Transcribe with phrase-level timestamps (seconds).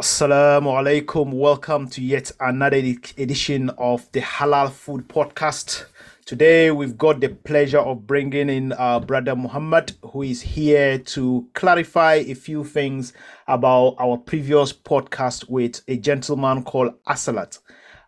[0.00, 1.32] Assalamu alaikum.
[1.32, 5.86] Welcome to yet another edition of the Halal Food Podcast.
[6.24, 11.48] Today we've got the pleasure of bringing in our brother Muhammad, who is here to
[11.54, 13.12] clarify a few things
[13.48, 17.58] about our previous podcast with a gentleman called Asalat.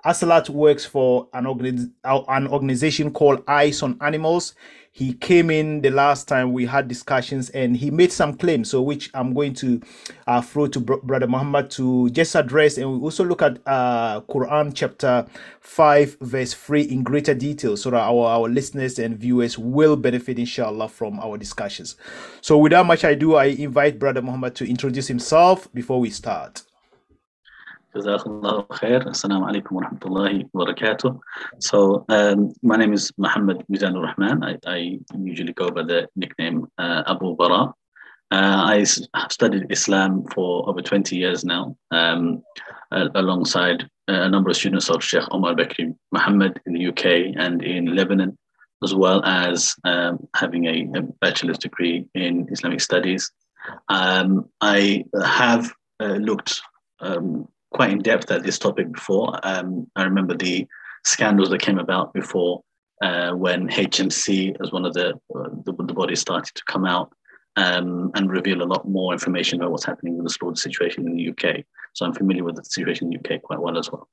[0.07, 4.54] Asalat works for an, organi- an organization called Eyes on Animals
[4.93, 8.82] he came in the last time we had discussions and he made some claims so
[8.82, 9.80] which i'm going to
[10.27, 14.21] uh, throw to Br- brother muhammad to just address and we also look at uh,
[14.22, 15.25] quran chapter
[15.61, 20.39] 5 verse 3 in greater detail so that our, our listeners and viewers will benefit
[20.39, 21.96] inshallah from our discussions.
[22.41, 26.63] So without much ado i invite brother muhammad to introduce himself before we start
[27.94, 29.04] Khair.
[29.07, 31.18] Assalamu alaikum wa rahmatullahi wa barakatuh.
[31.58, 34.44] So, um, my name is Muhammad Mizanur Rahman.
[34.44, 37.75] I, I, usually go by the nickname uh, Abu Bara.
[38.30, 42.44] Uh, I have studied Islam for over 20 years now, um,
[42.92, 47.61] uh, alongside a number of students of Sheikh Omar Bakri Muhammad in the UK and
[47.64, 48.38] in Lebanon,
[48.84, 53.33] as well as um, having a, a, bachelor's degree in Islamic studies.
[53.88, 56.61] Um, I have uh, looked
[57.00, 59.38] um, quite in depth at this topic before.
[59.42, 60.66] Um, I remember the
[61.04, 62.62] scandals that came about before
[63.02, 67.12] uh, when HMC, as one of the, uh, the, the bodies, started to come out
[67.56, 71.16] um, and reveal a lot more information about what's happening with the slaughter situation in
[71.16, 71.64] the UK.
[71.94, 74.08] So I'm familiar with the situation in the UK quite well as well.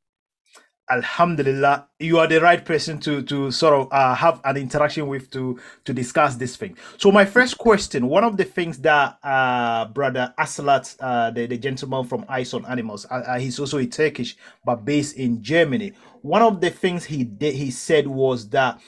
[0.89, 5.30] Alhamdulillah, you are the right person to to sort of uh, have an interaction with
[5.31, 6.77] to to discuss this thing.
[6.97, 11.58] So my first question, one of the things that uh, brother Aslat, uh, the, the
[11.58, 15.91] gentleman from Eyes on Animals, uh, uh, he's also a Turkish but based in Germany.
[16.21, 18.80] One of the things he did, he said was that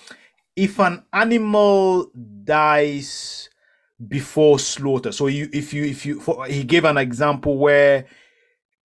[0.55, 2.11] if an animal
[2.43, 3.49] dies
[4.07, 8.05] before slaughter, so you if you if you for, he gave an example where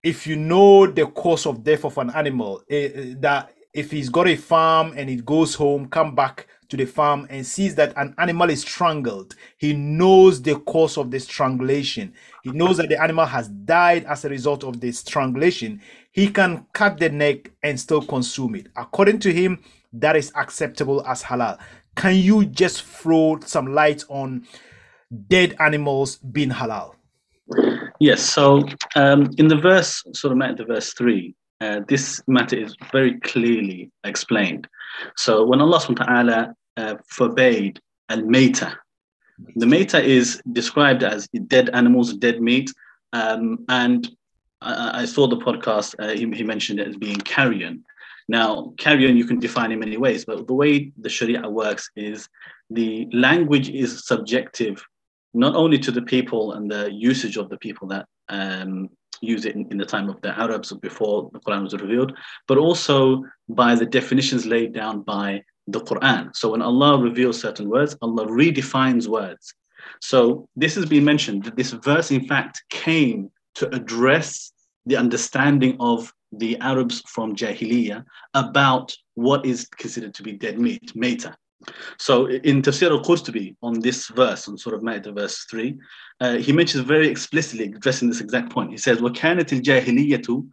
[0.05, 4.29] if you know the cause of death of an animal, uh, that if he's got
[4.29, 8.15] a farm and he goes home, come back to the farm and sees that an
[8.19, 12.13] animal is strangled, he knows the cause of the strangulation.
[12.43, 15.81] He knows that the animal has died as a result of the strangulation.
[16.13, 18.67] He can cut the neck and still consume it.
[18.77, 21.59] According to him, that is acceptable as halal.
[21.97, 24.47] Can you just throw some light on
[25.29, 26.95] dead animals being halal?
[28.01, 28.67] Yes, so
[28.97, 33.21] um, in the verse, sort of matter, the verse three, uh, this matter is very
[33.21, 34.67] clearly explained.
[35.17, 38.77] So when Allah subhanahu wa ta'ala uh, forbade al meta,
[39.57, 42.73] the meta is described as dead animals, dead meat.
[43.13, 44.09] Um, and
[44.61, 47.85] I, I, saw the podcast, uh, he, he, mentioned it as being carrion.
[48.29, 52.29] Now, carrion you can define in many ways, but the way the Sharia works is
[52.71, 54.85] the language is subjective
[55.35, 58.89] not only to the people and the usage of the people that um,
[59.21, 62.13] use it in, in, the time of the Arabs before the Quran was revealed,
[62.47, 66.35] but also by the definitions laid down by the Quran.
[66.35, 69.55] So when Allah reveals certain words, Allah redefines words.
[70.01, 74.53] So this has been mentioned that this verse, in fact, came to address
[74.87, 80.95] the understanding of the Arabs from Jahiliyyah about what is considered to be dead meat,
[80.95, 81.37] meta.
[81.98, 85.78] So in Tafsir al-Qurtubi, on this verse, on Surah Ma'idah verse 3,
[86.22, 88.72] uh, he mentions very explicitly addressing this exact point.
[88.72, 90.46] He says, وَكَانَتِ الْجَاهِلِيَّةُ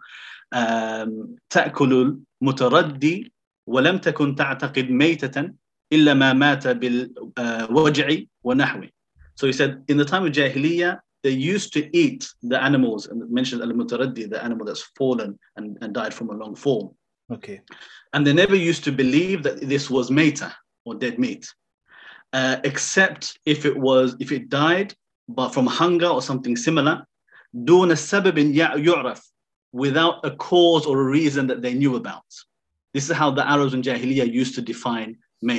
[1.50, 3.32] تأكل المتردي
[3.66, 5.52] ولم تكن تعتقد ميتة
[5.92, 8.90] إلا ما مات بالوجع ونحوه.
[9.34, 13.28] So he said, in the time of Jahiliyyah, they used to eat the animals, and
[13.30, 16.96] mentioned al-mutaraddi, the animal that's fallen and, and died from a long fall.
[17.32, 17.60] Okay.
[18.12, 20.54] And they never used to believe that this was meta,
[20.84, 21.52] or dead meat,
[22.32, 24.94] uh, except if it was if it died
[25.28, 27.06] but from hunger or something similar,
[27.54, 29.20] دون سبب يعرف,
[29.72, 32.24] without a cause or a reason that they knew about.
[32.94, 35.18] This is how the Arabs in Jahiliyyah used to define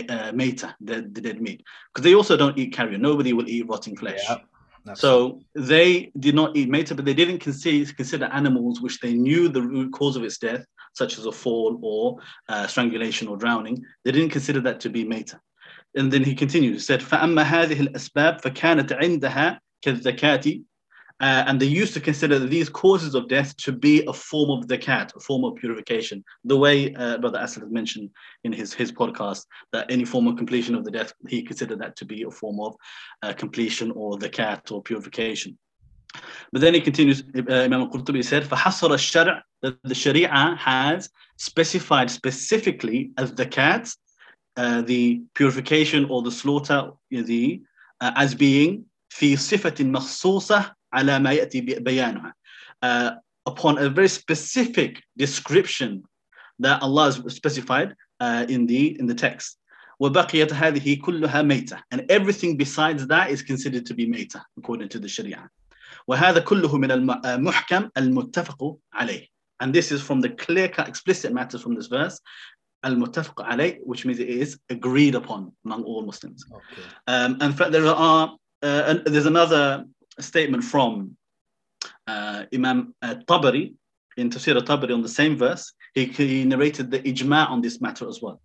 [0.09, 1.63] uh, meta, the, the dead meat,
[1.93, 3.01] because they also don't eat carrion.
[3.01, 4.23] Nobody will eat rotting flesh.
[4.27, 4.37] Yeah,
[4.95, 9.49] so they did not eat meta, but they didn't consider, consider animals which they knew
[9.49, 12.17] the root cause of its death such as a fall or
[12.49, 15.39] uh, strangulation or drowning, they didn't consider that to be meta.
[15.95, 20.63] And then he continues, he said, فَأَمَّا هَذِهِ الْأَسْبَابِ فَكَانَتْ عِنْدَهَا كَالذَّكَاةِ
[21.19, 24.67] uh, and they used to consider these causes of death to be a form of
[24.67, 26.23] zakat, a form of purification.
[26.43, 28.11] The way uh, Brother Asad mentioned
[28.43, 31.95] in his, his podcast, that any form of completion of the death, he considered that
[31.97, 32.75] to be a form of
[33.23, 35.57] uh, completion or zakat or purification.
[36.51, 42.09] But then he continues, uh, Imam al-Qurtubi said, فَحَصَرَ الشَّرْعِ that the Sharia has specified
[42.09, 43.89] specifically as the cat,
[44.55, 47.61] uh, the purification or the slaughter the,
[48.01, 52.33] uh, as being في صفة مخصوصة على ما يأتي بيانها.
[52.81, 53.11] Uh,
[53.45, 56.03] upon a very specific description
[56.59, 59.57] that Allah has specified uh, in the in the text.
[59.99, 64.99] وبقيت هذه كلها ميتة and everything besides that is considered to be ميتة according to
[64.99, 65.49] the Sharia.
[66.08, 69.26] وهذا كله من المحكم المتفق عليه
[69.60, 72.20] and this is from the clear-cut explicit matters from this verse
[72.84, 76.44] المتفق عليه which means it is agreed upon among all Muslims.
[76.52, 76.82] Okay.
[77.06, 79.84] Um, and there are uh, there's another
[80.20, 81.16] statement from
[82.06, 83.74] uh, Imam uh, Tabari
[84.16, 85.72] in Tafsir Tabari on the same verse.
[85.94, 88.40] He, he narrated the ijma' on this matter as well.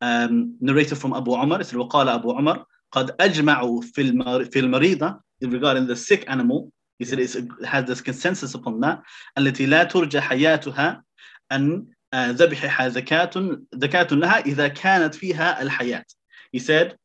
[0.00, 4.58] Um, narrated from Abu Umar, it said, وقال أبو عمر قد أجمعوا في المر في
[4.58, 6.72] المريضة regarding the sick animal.
[6.99, 7.35] He said it
[7.65, 9.01] has this consensus upon that.
[9.37, 11.03] التي لا ترجى حياتها
[11.51, 11.85] أن
[12.15, 16.05] ذبحها زكاة زكاة لها إذا كانت فيها الحياة.
[16.51, 16.97] He said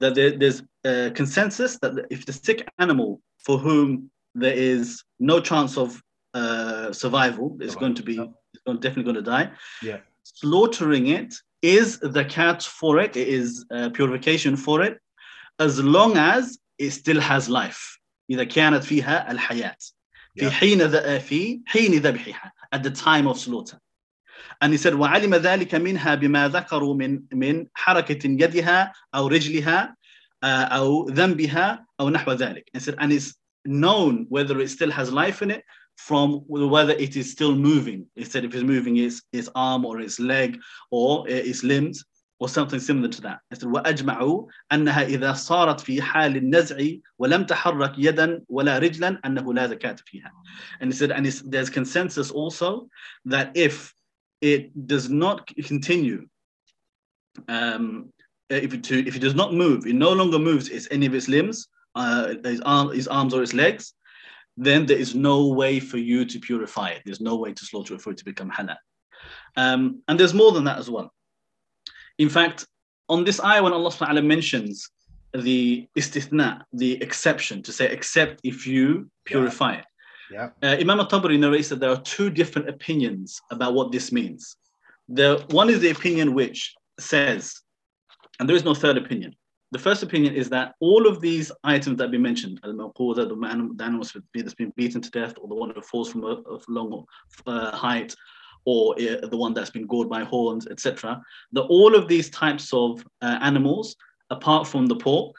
[0.00, 5.40] that there, there's a consensus that if the sick animal for whom there is no
[5.40, 6.02] chance of
[6.34, 9.50] uh, survival, is going to be it's definitely going to die.
[9.82, 10.00] Yeah.
[10.24, 13.16] Slaughtering it is the cat for it.
[13.16, 14.98] It is uh, purification for it,
[15.58, 17.98] as long as it still has life.
[18.30, 19.76] إذا كانت فيها الحياة.
[20.36, 20.88] في حين
[21.18, 23.78] في حين ذبحها at the time of slaughter.
[24.60, 29.96] And he said وعلم ذلك منها بما ذكروا من من حركة يدها أو رجلها
[30.44, 32.64] أو ذنبها أو نحو ذلك.
[32.74, 33.34] He said and it's
[33.64, 35.64] known whether it still has life in it
[35.96, 38.06] from whether it is still moving.
[38.16, 40.58] Instead, if it's moving its, its arm or its leg
[40.90, 42.04] or its limbs
[42.40, 43.40] or something similar to that.
[43.50, 46.76] It said, وأجمعوا أنها إذا صارت في حال النزع
[47.18, 50.30] ولم تحرك يدا ولا رجلا أنه لا زكاة فيها.
[50.80, 52.88] And he said, and there's consensus also
[53.24, 53.94] that if
[54.42, 56.26] it does not continue,
[57.48, 58.12] um,
[58.50, 61.28] if, it, if it does not move, it no longer moves its, any of its
[61.28, 63.94] limbs, uh, his, arm, his arms or his legs,
[64.58, 67.02] then there is no way for you to purify it.
[67.04, 68.76] There's no way to slaughter it for it to become halal.
[69.56, 71.12] Um, and there's more than that as well.
[72.17, 72.65] In fact,
[73.09, 74.89] on this ayah, when Allah subhanahu mentions
[75.33, 79.79] the istithna, the exception, to say except if you purify yeah.
[79.79, 79.85] it.
[80.31, 80.49] Yeah.
[80.63, 84.55] Uh, Imam al-Tabari narrates that there are two different opinions about what this means.
[85.09, 87.59] The one is the opinion which says,
[88.39, 89.35] and there is no third opinion,
[89.71, 93.71] the first opinion is that all of these items that we mentioned, al-mawquda, the man,
[93.75, 96.59] the animal that's been beaten to death, or the one that falls from a, a
[96.67, 97.05] long
[97.47, 98.13] uh, height,
[98.65, 101.21] or uh, the one that's been gored by horns, etc.
[101.53, 103.95] That all of these types of uh, animals,
[104.29, 105.35] apart from the pork,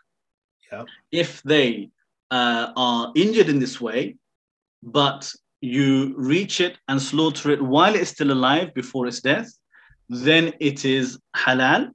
[0.71, 0.85] yeah.
[1.11, 1.91] if they
[2.31, 4.17] uh, are injured in this way,
[4.83, 9.49] but you reach it and slaughter it while it's still alive before its death,
[10.09, 11.93] then it is halal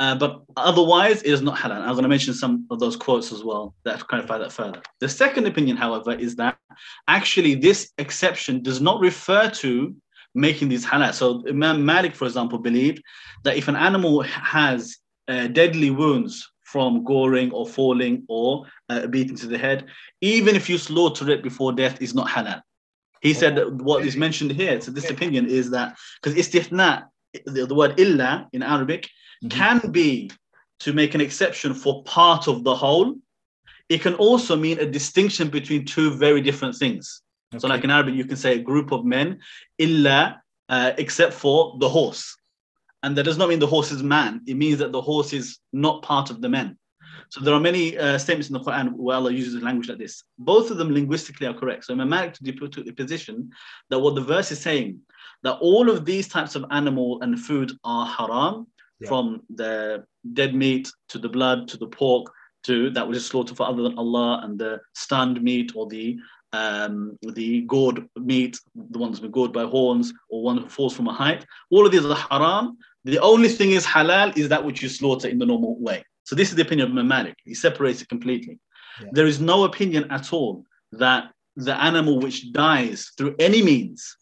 [0.00, 1.80] uh, but otherwise, it is not halal.
[1.80, 4.82] I'm going to mention some of those quotes as well that clarify that further.
[4.98, 6.58] The second opinion, however, is that
[7.06, 9.94] actually this exception does not refer to
[10.34, 11.12] making these halal.
[11.14, 13.02] So Imam Malik, for example, believed
[13.44, 14.96] that if an animal has
[15.28, 19.86] uh, deadly wounds from goring or falling or uh, beating to the head,
[20.20, 22.60] even if you slaughter it before death, is not halal.
[23.20, 27.04] He said that what is mentioned here, so this opinion is that because istithna,
[27.46, 29.04] the, the word illa in Arabic
[29.42, 29.48] mm-hmm.
[29.48, 30.30] can be
[30.80, 33.14] to make an exception for part of the whole.
[33.88, 37.22] It can also mean a distinction between two very different things.
[37.54, 37.60] Okay.
[37.60, 39.40] So, like in Arabic, you can say a group of men,
[39.78, 42.36] illa, uh, except for the horse.
[43.02, 44.40] And that does not mean the horse is man.
[44.46, 46.78] It means that the horse is not part of the men.
[47.28, 50.22] So there are many uh, statements in the Quran where Allah uses language like this.
[50.38, 51.84] Both of them linguistically are correct.
[51.84, 53.50] So Imam Malik took the position
[53.90, 55.00] that what the verse is saying,
[55.42, 58.66] that all of these types of animal and food are haram,
[59.00, 59.08] yeah.
[59.08, 62.32] from the dead meat to the blood to the pork
[62.64, 66.18] to that which is slaughtered for other than Allah and the stunned meat or the
[66.54, 68.58] um, the gored meat,
[68.92, 71.44] the ones been gored by horns or one who falls from a height.
[71.70, 72.78] All of these are haram.
[73.04, 76.04] The only thing is halal is that which you slaughter in the normal way.
[76.24, 77.36] So this is the opinion of Imam Malik.
[77.44, 78.58] He separates it completely.
[79.00, 79.08] Yeah.
[79.12, 84.16] There is no opinion at all that the animal which dies through any means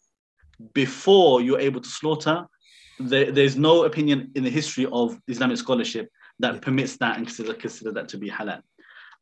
[0.73, 2.45] before you're able to slaughter
[2.99, 6.09] there, there's no opinion in the history of Islamic scholarship
[6.39, 8.61] that permits that and consider, consider that to be halal.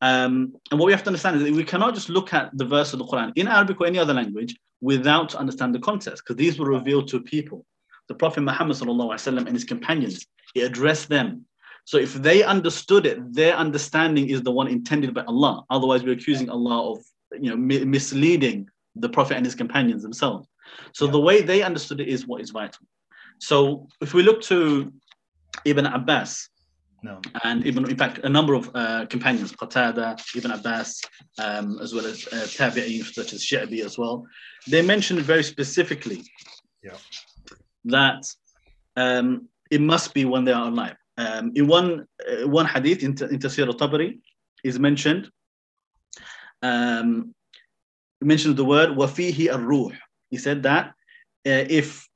[0.02, 2.66] Um, and what we have to understand is that we cannot just look at the
[2.66, 6.38] verse of the Quran in Arabic or any other language without understanding the context, because
[6.38, 7.66] these were revealed to people.
[8.08, 11.46] The Prophet Muhammad and his companions, he addressed them.
[11.86, 15.64] So if they understood it, their understanding is the one intended by Allah.
[15.70, 17.04] Otherwise, we're accusing Allah of
[17.40, 20.48] you know mi- misleading the Prophet and his companions themselves.
[20.94, 22.86] So the way they understood it is what is vital.
[23.40, 24.92] So if we look to
[25.66, 26.50] Ibn Abbas,
[27.04, 27.20] no.
[27.44, 31.02] And even, in fact, a number of uh, companions, Qatada, Ibn Abbas,
[31.40, 34.26] um, as well as uh, Tabi'een, such as Sha'bi as well,
[34.68, 36.22] they mentioned very specifically
[36.84, 36.98] Yeah.
[37.86, 38.24] that
[38.96, 40.96] um, it must be when they are alive.
[41.18, 44.20] Um, in one uh, one hadith in, in Tafsir al-Tabari
[44.64, 45.30] is mentioned,
[46.62, 47.34] um,
[48.22, 49.92] mentioned the word wafihi ar-ruh.
[50.30, 50.86] He said that
[51.46, 52.08] uh, if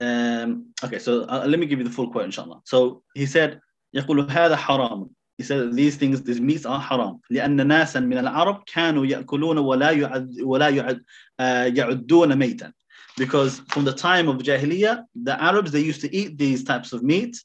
[0.00, 2.60] um, okay, so uh, let me give you the full quote, inshallah.
[2.64, 3.60] So he said,
[3.93, 5.09] يقول هذا حرام.
[5.37, 7.19] He said these things, these meats are haram.
[7.29, 11.03] لأن ناسا من العرب كانوا يأكلون ولا يعد ولا يعد
[11.39, 12.71] uh, يعدون ميتا.
[13.17, 17.03] Because from the time of Jahiliyyah, the Arabs they used to eat these types of
[17.03, 17.41] meat.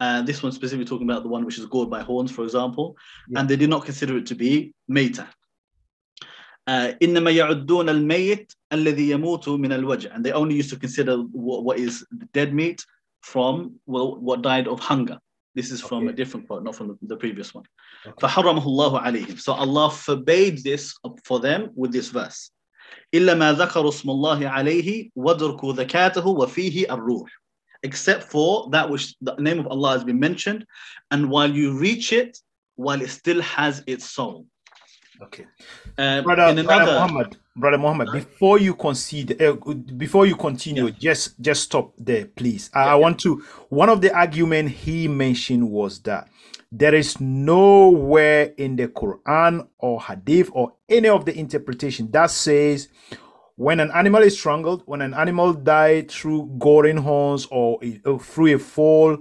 [0.00, 2.96] Uh, this one specifically talking about the one which is gored by horns, for example,
[3.28, 3.40] Yeah.
[3.40, 5.26] and they did not consider it to be meita.
[6.66, 11.64] Uh, إنما يعدون الميت الذي يموت من الوجع and they only used to consider what,
[11.64, 12.84] what is dead meat
[13.22, 15.18] from well, what died of hunger
[15.54, 16.12] this is from Okay.
[16.12, 17.64] a different quote not from the, the previous one
[18.06, 18.26] Okay.
[18.26, 22.50] فحرمه الله عليهم so Allah forbade this for them with this verse
[23.14, 27.28] إلا ما ذكروا اسم الله عليه وَدْرُكُوا ذكاته وفيه الروح
[27.82, 30.66] except for that which the name of Allah has been mentioned
[31.10, 32.38] and while you reach it
[32.76, 34.46] while it still has its soul
[35.22, 35.46] Okay.
[35.98, 39.53] uh, Brother, in Brother another Muhammad, Brother Muhammad, before you concede, uh,
[39.95, 42.69] before you continue, just just stop there, please.
[42.73, 43.43] I, I want to.
[43.69, 46.27] One of the argument he mentioned was that
[46.69, 52.89] there is nowhere in the Quran or Hadith or any of the interpretation that says
[53.55, 58.55] when an animal is strangled, when an animal died through goring horns or uh, through
[58.55, 59.17] a fall,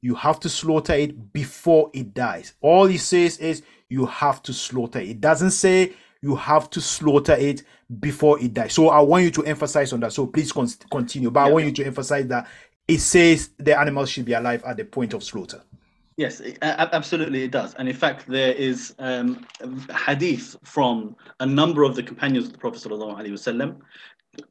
[0.00, 2.54] you have to slaughter it before it dies.
[2.60, 5.08] All he says is you have to slaughter it.
[5.08, 7.64] It doesn't say you have to slaughter it
[8.00, 8.72] before it dies.
[8.72, 10.12] So I want you to emphasize on that.
[10.12, 11.30] So please con- continue.
[11.30, 12.46] But I want you to emphasize that
[12.88, 15.62] it says the animal should be alive at the point of slaughter.
[16.16, 17.74] Yes, a- absolutely, it does.
[17.74, 19.46] And in fact, there is um,
[20.06, 23.76] hadith from a number of the companions of the Prophet ﷺ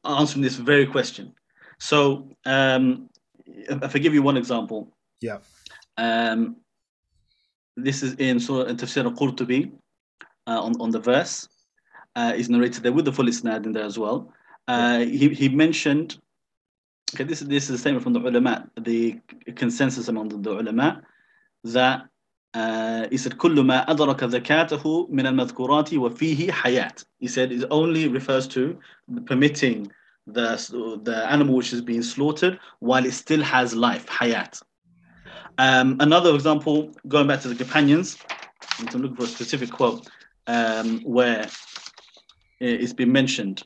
[0.04, 1.32] answering this very question.
[1.78, 3.08] So, um,
[3.46, 5.38] if I give you one example, Yeah.
[5.96, 6.56] um,
[7.76, 9.72] this is in Surah Tafsir al-Qurtubi
[10.46, 11.48] uh, on, on the verse
[12.15, 14.33] Uh, is narrated there with the full isnad in there as well.
[14.67, 16.19] Uh, he, he mentioned,
[17.13, 19.19] okay, this, is this is a statement from the ulama, the
[19.55, 21.03] consensus among the, the ulama,
[21.63, 22.07] that
[22.55, 27.05] uh, he said كل ما أدرك ذكاته من المذكورات وفيه حياة.
[27.19, 28.79] He said it only refers to
[29.25, 29.91] permitting
[30.25, 34.59] the, the animal which is being slaughtered while it still has life, hayat.
[35.59, 38.17] Um, another example, going back to the companions,
[38.79, 40.07] I'm looking for a specific quote
[40.47, 41.47] um, where
[42.62, 43.62] it's been mentioned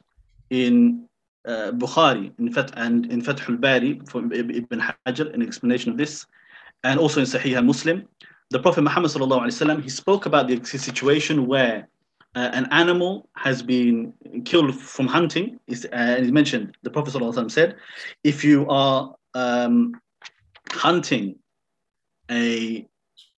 [0.50, 1.06] in
[1.46, 6.26] uh, Bukhari in Fath, and in Fath al-Bari from Ibn Hajar, an explanation of this,
[6.84, 8.08] and also in Sahih al-Muslim.
[8.50, 11.88] The Prophet Muhammad sallallahu alaihi wasallam, he spoke about the situation where
[12.34, 14.12] uh, an animal has been
[14.44, 15.58] killed from hunting.
[15.66, 17.76] He's, uh, and he mentioned, the Prophet sallallahu alaihi said,
[18.24, 20.00] if you are um,
[20.70, 21.36] hunting
[22.30, 22.86] a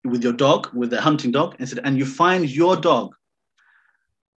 [0.04, 3.14] with your dog, with a hunting dog, and said, and you find your dog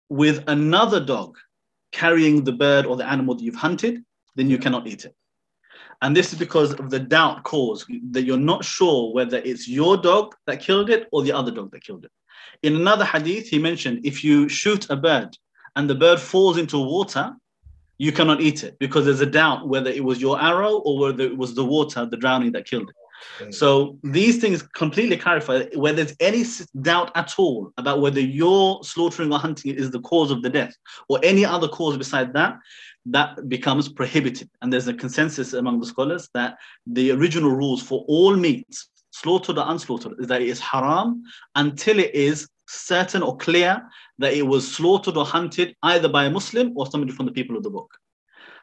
[0.09, 1.37] with another dog
[1.91, 4.03] carrying the bird or the animal that you've hunted,
[4.35, 5.15] then you cannot eat it.
[6.01, 9.97] And this is because of the doubt caused that you're not sure whether it's your
[9.97, 12.11] dog that killed it or the other dog that killed it.
[12.63, 15.37] In another hadith, he mentioned if you shoot a bird
[15.75, 17.35] and the bird falls into water,
[17.97, 21.23] you cannot eat it because there's a doubt whether it was your arrow or whether
[21.23, 22.95] it was the water, the drowning that killed it.
[23.39, 23.53] Mm.
[23.53, 26.43] So these things completely clarify where there's any
[26.81, 30.75] doubt at all about whether your slaughtering or hunting is the cause of the death
[31.07, 32.57] or any other cause beside that,
[33.05, 34.49] that becomes prohibited.
[34.61, 39.57] And there's a consensus among the scholars that the original rules for all meats, slaughtered
[39.57, 41.23] or unslaughtered, is that it is haram
[41.55, 43.81] until it is certain or clear
[44.19, 47.57] that it was slaughtered or hunted either by a Muslim or somebody from the people
[47.57, 47.97] of the book.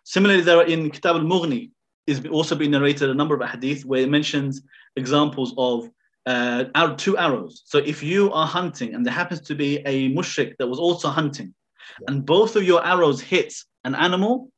[0.04, 1.70] Similarly, there are in Kitab al-Mughni,
[2.06, 4.62] is also been narrated a number of hadith where it mentions
[4.96, 5.90] examples of
[6.26, 6.64] uh,
[6.96, 7.62] two arrows.
[7.66, 11.08] So if you are hunting and there happens to be a mushrik that was also
[11.08, 11.54] hunting,
[12.08, 14.50] and both of your arrows hit an animal,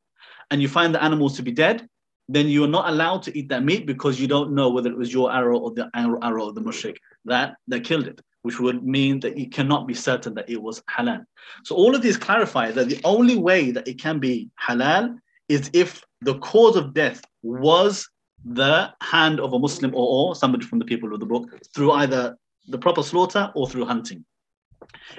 [0.51, 1.87] and you find the animals to be dead,
[2.29, 4.97] then you are not allowed to eat that meat because you don't know whether it
[4.97, 8.61] was your arrow or the arrow, arrow of the mushrik that, that killed it, which
[8.61, 11.25] would mean that you cannot be certain that it was halal.
[11.65, 15.71] So all of these clarify that the only way that it can be halal is
[15.73, 18.09] if the cause of death was
[18.45, 21.93] the hand of a Muslim or, or somebody from the people of the book through
[21.93, 22.37] either
[22.69, 24.25] the proper slaughter or through hunting.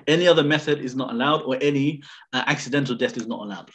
[0.07, 2.01] Any other method is not allowed, or any
[2.33, 3.69] uh, accidental death is not allowed.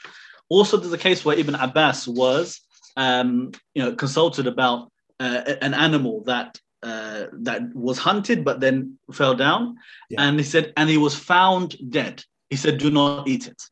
[0.49, 2.61] Also, there's a case where Ibn Abbas was,
[2.97, 8.99] um, you know, consulted about uh, an animal that uh, that was hunted but then
[9.13, 9.77] fell down,
[10.11, 10.23] Yeah.
[10.23, 12.23] and he said, and he was found dead.
[12.51, 13.63] He said, "Do not eat it."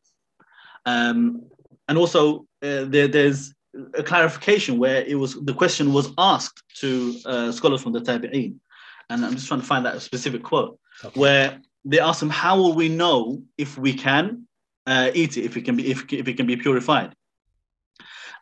[0.85, 1.43] Um,
[1.87, 3.53] and also, uh, there, there's
[3.95, 8.55] a clarification where it was the question was asked to uh, scholars from the Tabi'een,
[9.09, 11.19] and I'm just trying to find that specific quote Okay.
[11.19, 14.47] where they asked him, "How will we know if we can
[14.85, 15.45] uh, eat it?
[15.45, 17.15] If it can be if, if it can be purified?"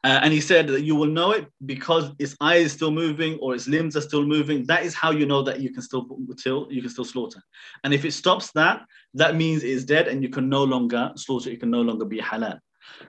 [0.04, 3.38] Uh, and he said that you will know it because its eye is still moving
[3.40, 4.66] or its limbs are still moving.
[4.66, 6.08] That is how you know that you can still
[6.42, 7.42] till you can still slaughter.
[7.84, 8.82] And if it stops that,
[9.14, 11.52] that means it is dead and you can no longer slaughter.
[11.52, 12.60] It can no longer be halal.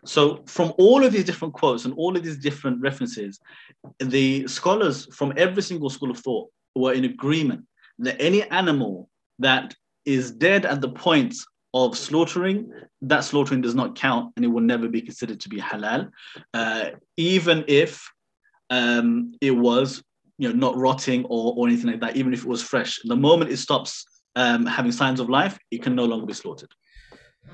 [0.05, 3.39] So from all of these different quotes and all of these different references,
[3.99, 7.67] the scholars from every single school of thought were in agreement
[7.99, 9.75] that any animal that
[10.05, 11.35] is dead at the point
[11.75, 12.71] of slaughtering,
[13.03, 16.11] that slaughtering does not count and it will never be considered to be halal,
[16.55, 18.11] uh, even if
[18.71, 20.03] um, it was
[20.39, 23.01] you know, not rotting or, or anything like that, even if it was fresh.
[23.05, 24.05] The moment it stops
[24.37, 26.71] um, having signs of life, it can no longer be slaughtered.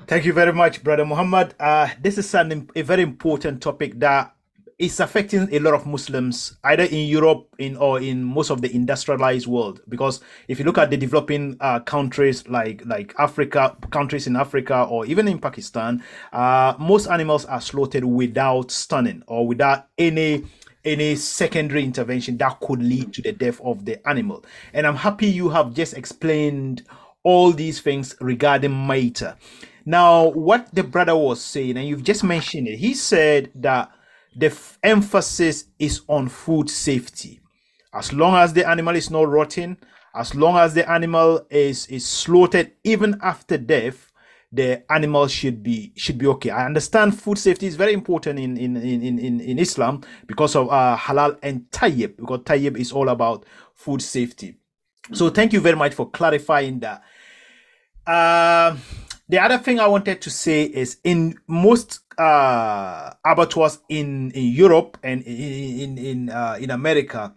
[0.07, 1.53] Thank you very much, Brother Muhammad.
[1.59, 4.35] Uh, this is an, a very important topic that
[4.79, 8.73] is affecting a lot of Muslims, either in Europe in or in most of the
[8.73, 9.81] industrialized world.
[9.89, 14.87] Because if you look at the developing uh, countries like like Africa, countries in Africa,
[14.89, 20.45] or even in Pakistan, uh, most animals are slaughtered without stunning or without any
[20.85, 24.45] any secondary intervention that could lead to the death of the animal.
[24.73, 26.83] And I'm happy you have just explained
[27.23, 29.35] all these things regarding Maita.
[29.89, 33.91] Now, what the brother was saying, and you've just mentioned it, he said that
[34.35, 37.39] the f- emphasis is on food safety.
[37.91, 39.77] As long as the animal is not rotting,
[40.13, 44.11] as long as the animal is is slaughtered even after death,
[44.51, 46.51] the animal should be should be okay.
[46.51, 50.69] I understand food safety is very important in in in in, in Islam because of
[50.69, 53.43] uh, halal and tayyib because tayyib is all about
[53.73, 54.55] food safety.
[55.13, 57.01] So thank you very much for clarifying that.
[58.05, 58.79] Um,
[59.29, 64.97] the other thing I wanted to say is in most uh, abattoirs in, in Europe
[65.03, 67.33] and in in uh, in America,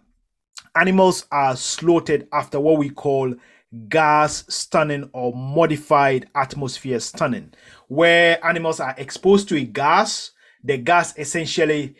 [0.75, 3.33] animals are slaughtered after what we call
[3.89, 7.53] gas stunning or modified atmosphere stunning,
[7.87, 10.31] where animals are exposed to a gas.
[10.63, 11.95] The gas essentially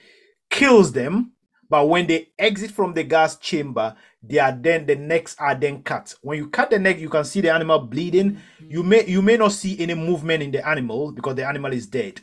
[0.50, 1.34] kills them,
[1.74, 5.82] but when they exit from the gas chamber, they are then the necks are then
[5.82, 6.14] cut.
[6.22, 8.38] When you cut the neck, you can see the animal bleeding.
[8.60, 11.88] You may you may not see any movement in the animal because the animal is
[11.88, 12.22] dead.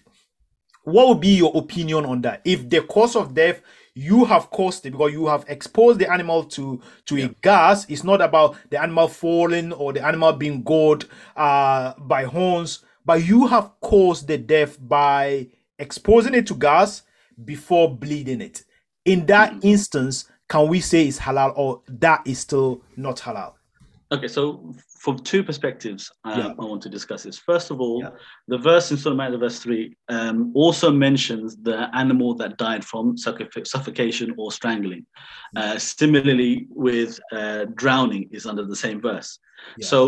[0.84, 2.42] What would be your opinion on that?
[2.44, 3.60] If the cause of death
[3.94, 8.04] you have caused it because you have exposed the animal to to a gas, it's
[8.04, 13.48] not about the animal falling or the animal being gored uh, by horns, but you
[13.48, 17.02] have caused the death by exposing it to gas
[17.44, 18.62] before bleeding it.
[19.10, 23.54] In that instance, can we say it's halal or that is still not halal?
[24.12, 26.48] Okay, so from two perspectives, um, Yeah.
[26.60, 27.38] I want to discuss this.
[27.38, 28.10] First of all, Yeah.
[28.48, 33.16] the verse in Surah Ma'idah, verse 3, um, also mentions the animal that died from
[33.16, 35.06] suffocation or strangling.
[35.56, 39.38] Uh, similarly, with uh, drowning is under the same verse.
[39.76, 39.86] Yeah.
[39.86, 39.98] So,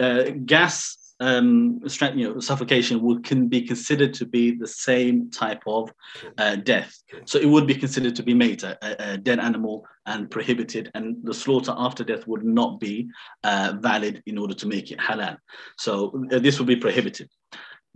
[0.00, 1.80] uh, gas um,
[2.14, 5.92] you know, suffocation would can be considered to be the same type of
[6.38, 6.96] uh, death.
[7.24, 8.78] So it would be considered to be made a,
[9.14, 13.08] a- dead animal and prohibited, and the slaughter after death would not be
[13.44, 15.36] uh, valid in order to make it halal.
[15.78, 17.28] So uh, this would be prohibited.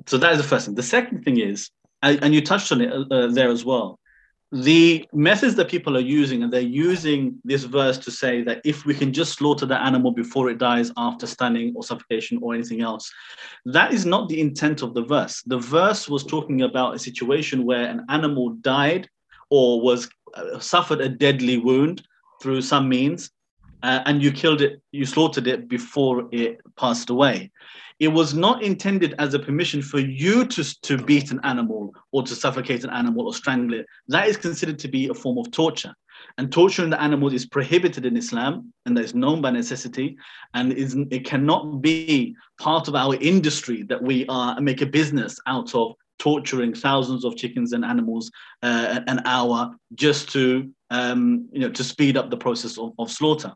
[0.07, 0.75] So that is the first thing.
[0.75, 1.71] The second thing is,
[2.03, 3.99] and and you touched on it uh, uh, there as well.
[4.53, 8.85] The methods that people are using, and they're using this verse to say that if
[8.85, 12.83] we can just slaughter the animal before it dies after stunning or suffocation or anything
[12.83, 13.11] else,
[13.65, 15.43] that is not the intent of the verse.
[15.47, 19.09] The verse was talking about a situation where an animal died
[19.49, 22.03] or was uh, suffered a deadly wound
[22.43, 23.31] through some means,
[23.83, 27.51] uh, and you killed it, you slaughtered it before it passed away.
[27.99, 32.23] It was not intended as a permission for you to, to beat an animal or
[32.25, 33.87] to suffocate an animal or strangle it.
[34.09, 35.95] That is considered to be a form of torture.
[36.39, 40.17] And torturing the animals is prohibited in Islam, and that is known by necessity,
[40.55, 45.39] and is, it cannot be part of our industry that we are make a business
[45.47, 48.31] out of torturing thousands of chickens and animals
[48.63, 53.11] uh, an hour just to um, you know to speed up the process of, of
[53.11, 53.53] slaughter.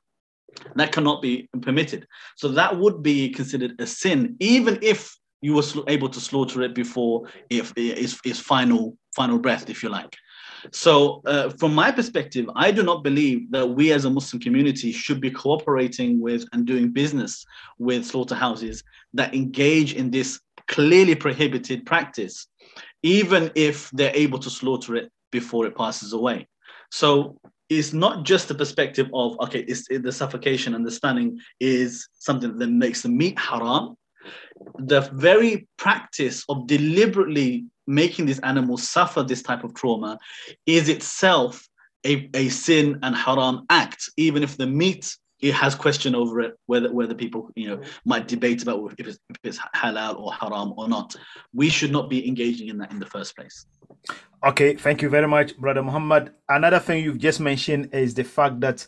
[0.74, 2.06] That cannot be permitted.
[2.36, 6.74] So that would be considered a sin, even if you were able to slaughter it
[6.74, 10.16] before if its its final final breath, if you like.
[10.72, 14.92] So, uh, from my perspective, I do not believe that we as a Muslim community
[14.92, 17.44] should be cooperating with and doing business
[17.78, 18.82] with slaughterhouses
[19.14, 22.46] that engage in this clearly prohibited practice,
[23.02, 26.48] even if they're able to slaughter it before it passes away.
[26.90, 27.38] So,
[27.68, 32.68] is not just the perspective of okay, it's, the suffocation and the is something that
[32.68, 33.96] makes the meat haram.
[34.78, 40.18] The very practice of deliberately making these animals suffer this type of trauma
[40.66, 41.66] is itself
[42.04, 46.58] a, a sin and haram act, even if the meat it has question over it
[46.66, 50.72] whether whether people you know might debate about if it's, if it's halal or haram
[50.76, 51.14] or not.
[51.52, 53.66] We should not be engaging in that in the first place.
[54.44, 56.32] Okay thank you very much brother muhammad.
[56.48, 58.86] Another thing you've just mentioned is the fact that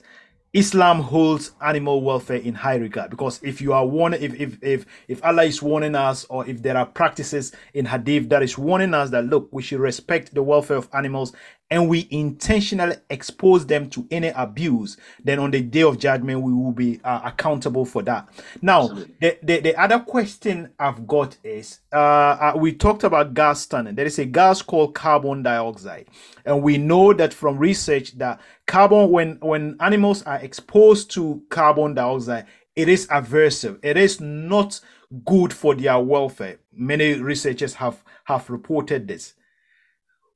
[0.54, 3.10] Islam holds animal welfare in high regard.
[3.10, 6.62] Because if you are warning, if, if if if Allah is warning us, or if
[6.62, 10.42] there are practices in Hadith that is warning us that look, we should respect the
[10.42, 11.34] welfare of animals
[11.70, 16.52] and we intentionally expose them to any abuse, then on the day of judgment, we
[16.52, 18.26] will be uh, accountable for that.
[18.62, 23.60] Now, the, the, the, other question I've got is uh, uh, we talked about gas
[23.60, 23.94] stunning.
[23.94, 26.06] There is a gas called carbon dioxide.
[26.46, 31.92] And we know that from research that carbon, when, when animals are exposed to carbon
[31.94, 33.78] dioxide, it is aversive.
[33.82, 34.80] It is not
[35.26, 36.60] good for their welfare.
[36.72, 39.34] Many researchers have, have reported this.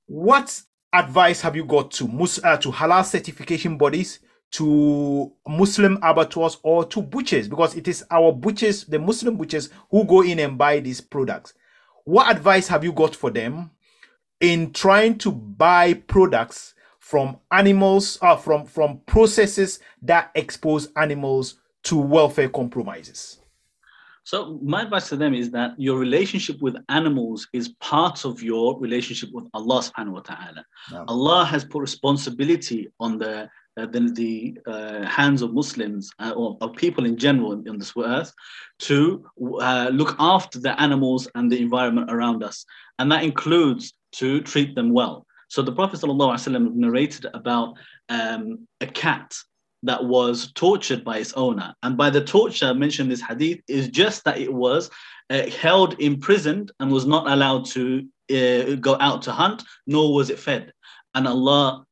[0.07, 0.63] What
[0.93, 2.05] advice have you got to
[2.45, 7.49] uh, to halal certification bodies to muslim abattoirs or to butchers?
[7.49, 11.55] Because it is our butchers the muslim butchers who go in and buy these products.
[12.05, 13.71] What advice have you got for them
[14.41, 21.97] in trying to buy products from animals uh, from from processes that expose animals to
[21.97, 23.42] welfare compromises
[24.25, 28.79] so my advice to them is that your relationship with animals is part of your
[28.79, 30.65] relationship with Allah subhanahu wa ta'ala.
[30.93, 31.05] No.
[31.09, 36.59] Allah has put responsibility on the uh, the, the uh, hands of Muslims uh, or
[36.61, 38.31] of people in general in this earth
[38.81, 39.25] to
[39.61, 42.67] uh, look after the animals and the environment around us.
[42.99, 45.27] And that includes to treat them well.
[45.49, 47.75] So the Prophet ﷺ narrated about
[48.11, 49.35] um, a cat
[49.83, 51.75] that was tortured by its owner.
[51.83, 54.91] And by the torture mentioned in this hadith is just that it was
[55.31, 60.31] uh, held imprisoned and was not allowed to uh, go out to hunt, nor was
[60.31, 60.73] it fed.
[61.15, 61.85] And Allah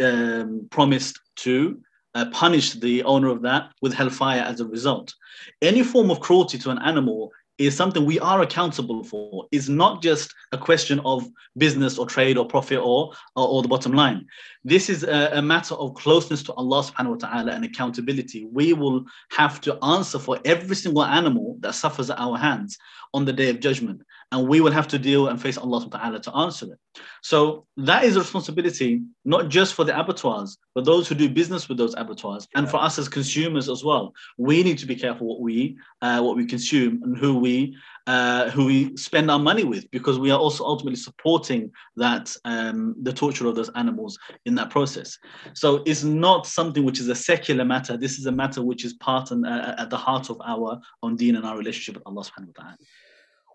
[0.00, 1.80] um, promised to
[2.14, 5.12] uh, punish the owner of that with hellfire as a result.
[5.60, 9.46] Any form of cruelty to an animal is something we are accountable for.
[9.52, 13.68] It's not just a question of business or trade or profit or, or, or the
[13.68, 14.26] bottom line.
[14.64, 18.46] This is a, a, matter of closeness to Allah subhanahu wa ta'ala and accountability.
[18.46, 22.76] We will have to answer for every single animal that suffers at our hands
[23.12, 24.02] on the day of judgment.
[24.34, 26.78] And we will have to deal and face Allah subhanahu wa ta'ala to answer it.
[27.22, 31.68] So that is a responsibility, not just for the abattoirs, but those who do business
[31.68, 34.12] with those abattoirs, and for us as consumers as well.
[34.36, 37.76] We need to be careful what we uh, what we consume and who we
[38.08, 42.96] uh, who we spend our money with, because we are also ultimately supporting that um,
[43.06, 45.16] the torture of those animals in that process.
[45.54, 47.96] So it's not something which is a secular matter.
[47.96, 51.14] This is a matter which is part and uh, at the heart of our own
[51.14, 52.76] deen and our relationship with Allah subhanahu wa ta'ala.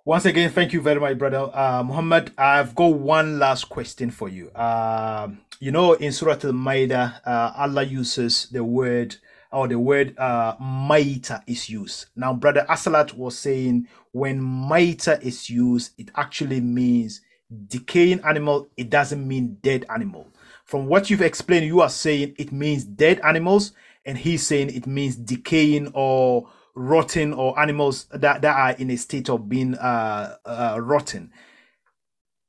[0.05, 2.31] Once again, thank you very much, brother uh, Muhammad.
[2.37, 4.49] I've got one last question for you.
[4.51, 9.17] Uh, you know, in Surah Al Ma'idah, uh, Allah uses the word
[9.51, 12.05] or the word uh, maita is used.
[12.15, 17.19] Now, brother Asalat was saying when maita is used, it actually means
[17.67, 18.69] decaying animal.
[18.77, 20.27] It doesn't mean dead animal.
[20.63, 23.73] From what you've explained, you are saying it means dead animals,
[24.05, 26.47] and he's saying it means decaying or
[26.79, 31.31] rotten or animals that, that are in a state of being uh, uh, rotten.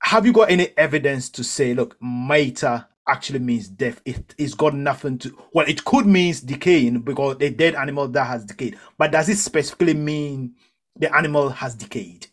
[0.02, 4.00] Have you got any evidence to say, look, Maita actually means death?
[4.04, 8.24] It, it's got nothing to, well, it could mean decaying because a dead animal that
[8.24, 10.54] has decayed, but does it specifically mean
[10.96, 12.28] the animal has decayed?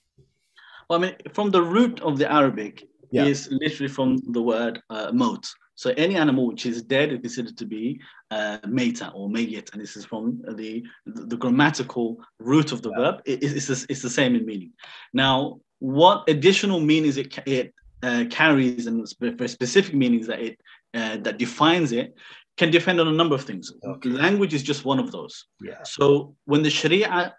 [0.90, 3.26] Well, I mean, from the root of the Arabic yeah.
[3.26, 5.52] is literally from the word uh, moat.
[5.78, 9.82] So any animal which is dead is considered to be uh, meta or mayet, and
[9.82, 12.98] this is from the, the, grammatical root of the yeah.
[12.98, 13.22] verb.
[13.26, 14.72] It, it's, it's, it's, the same in meaning.
[15.14, 20.60] Now, what additional meanings it, it uh, carries and specific meanings that it
[20.96, 22.16] uh, that defines it
[22.58, 23.72] can depend on a number of things.
[23.84, 24.10] Okay.
[24.10, 25.46] Language is just one of those.
[25.62, 25.84] Yeah.
[25.84, 27.36] So when the Sharia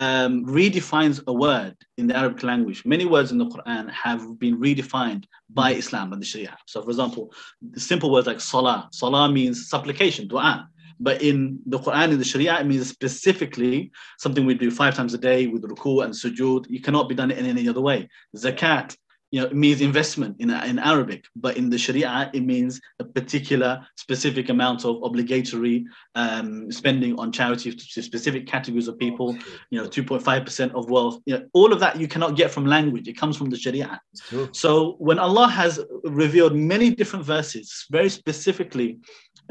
[0.00, 2.84] um, redefines a word in the Arabic language.
[2.84, 6.56] Many words in the Quran have been redefined by Islam and the Sharia.
[6.66, 8.88] So, for example, the simple words like salah.
[8.92, 10.68] Salah means supplication, dua.
[11.02, 15.14] But in the Quran, in the Sharia, it means specifically something we do five times
[15.14, 16.66] a day with ruku and sujood.
[16.68, 18.08] You cannot be done in any other way.
[18.36, 18.96] Zakat
[19.30, 23.04] you know, it means investment in, in Arabic, but in the Sharia, it means a
[23.04, 29.36] particular specific amount of obligatory um, spending on charity to specific categories of people,
[29.70, 31.20] you know, 2.5% of wealth.
[31.26, 33.06] You know, all of that you cannot get from language.
[33.06, 34.00] It comes from the Sharia.
[34.52, 38.98] So when Allah has revealed many different verses, very specifically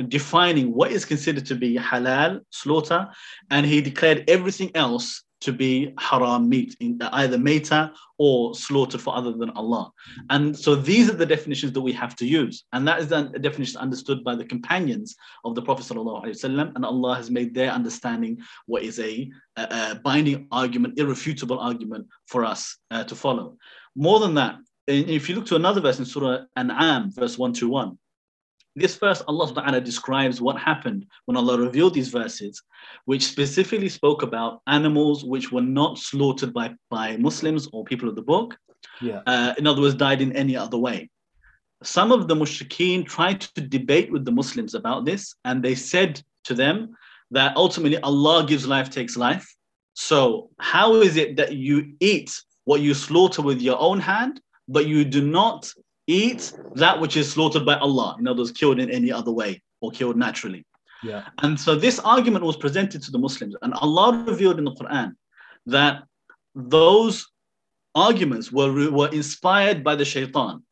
[0.08, 3.08] defining what is considered to be halal slaughter,
[3.50, 9.16] and he declared everything else to be haram meat, in either meta or slaughtered for
[9.16, 9.92] other than Allah.
[10.30, 12.66] And so these are the definitions that we have to use.
[12.74, 17.16] And that is the definition understood by the companions of the Prophet ﷺ, and Allah
[17.16, 22.78] has made their understanding what is a, a, a binding argument, irrefutable argument for us
[22.92, 23.58] uh, to follow.
[23.96, 27.98] More than that, if you look to another verse in Surah An'am, verse 121,
[28.80, 32.62] this verse, Allah subhanahu wa ta'ala describes what happened when Allah revealed these verses,
[33.06, 38.16] which specifically spoke about animals which were not slaughtered by, by Muslims or people of
[38.16, 38.58] the book.
[39.02, 39.22] Yeah.
[39.28, 41.10] Uh, in other words, died in any other way.
[41.84, 46.22] Some of the mushrikeen tried to debate with the Muslims about this, and they said
[46.46, 46.96] to them
[47.32, 49.48] that ultimately Allah gives life, takes life.
[49.94, 52.32] So, how is it that you eat
[52.66, 55.72] what you slaughter with your own hand, but you do not
[56.10, 59.62] eat that which is slaughtered by Allah, in other words, killed in any other way
[59.82, 60.66] or killed naturally.
[61.04, 61.26] Yeah.
[61.44, 65.16] And so this argument was presented to the Muslims, and Allah revealed in the Quran
[65.68, 66.04] that
[66.56, 67.28] those
[67.96, 70.64] arguments were, were inspired by the shaitan.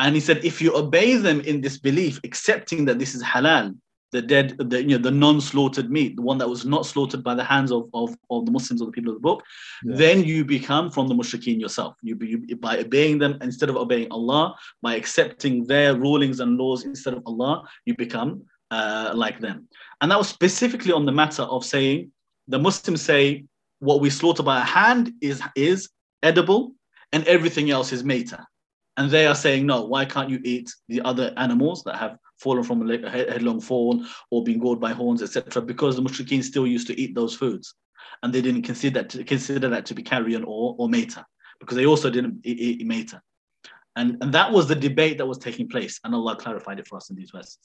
[0.00, 3.76] And he said, if you obey them in this belief, accepting that this is halal,
[4.12, 7.34] the dead, the, you know, the non-slaughtered meat, the one that was not slaughtered by
[7.34, 9.42] the hands of, of, of the Muslims or the people of the book,
[9.84, 9.96] yeah.
[9.96, 11.96] then you become from the mushrikeen yourself.
[12.02, 16.84] You, you, by obeying them instead of obeying Allah, by accepting their rulings and laws
[16.84, 19.68] instead of Allah, you become uh, like them.
[20.00, 22.12] And that was specifically on the matter of saying
[22.48, 23.44] the Muslims say
[23.78, 25.88] what we slaughter by a hand is is
[26.22, 26.74] edible,
[27.12, 28.46] and everything else is meta.
[28.96, 32.64] And they are saying, no, why can't you eat the other animals that have fallen
[32.64, 36.86] from a headlong fall or being gored by horns, etc., because the mushrikeen still used
[36.88, 37.74] to eat those foods.
[38.22, 41.24] And they didn't consider that to, consider that to be carrion or, or meta,
[41.60, 43.22] because they also didn't eat, eat meta.
[43.96, 46.00] And, and that was the debate that was taking place.
[46.04, 47.58] And Allah clarified it for us in these verses.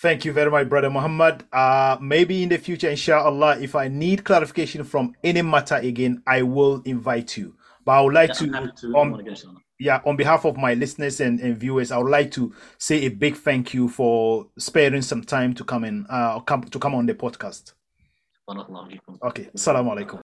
[0.00, 1.44] Thank you very much, Brother Muhammad.
[1.52, 6.42] Uh, maybe in the future, inshallah, if I need clarification from any matter again, I
[6.42, 7.54] will invite you.
[7.84, 9.20] But I would like yeah, to, to um,
[9.78, 13.08] yeah, on behalf of my listeners and, and, viewers, I would like to say a
[13.08, 17.06] big thank you for sparing some time to come in, uh, come to come on
[17.06, 17.74] the podcast.
[19.22, 20.21] Okay, assalamu alaikum.